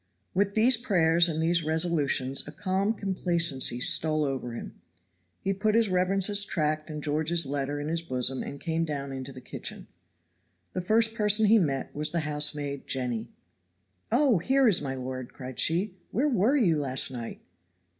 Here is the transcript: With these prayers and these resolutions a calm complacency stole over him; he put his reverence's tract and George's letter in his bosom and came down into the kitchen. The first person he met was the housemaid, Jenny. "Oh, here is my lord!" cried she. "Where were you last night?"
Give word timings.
With 0.33 0.55
these 0.55 0.77
prayers 0.77 1.29
and 1.29 1.39
these 1.39 1.63
resolutions 1.63 2.47
a 2.47 2.51
calm 2.51 2.95
complacency 2.95 3.79
stole 3.81 4.25
over 4.25 4.53
him; 4.53 4.81
he 5.41 5.53
put 5.53 5.75
his 5.75 5.89
reverence's 5.89 6.43
tract 6.43 6.89
and 6.89 7.03
George's 7.03 7.45
letter 7.45 7.79
in 7.79 7.87
his 7.87 8.01
bosom 8.01 8.41
and 8.41 8.59
came 8.59 8.83
down 8.83 9.11
into 9.11 9.31
the 9.31 9.41
kitchen. 9.41 9.85
The 10.73 10.81
first 10.81 11.13
person 11.13 11.45
he 11.45 11.59
met 11.59 11.93
was 11.93 12.09
the 12.11 12.21
housemaid, 12.21 12.87
Jenny. 12.87 13.29
"Oh, 14.11 14.39
here 14.39 14.67
is 14.67 14.81
my 14.81 14.95
lord!" 14.95 15.33
cried 15.33 15.59
she. 15.59 15.99
"Where 16.09 16.27
were 16.27 16.57
you 16.57 16.79
last 16.79 17.11
night?" 17.11 17.39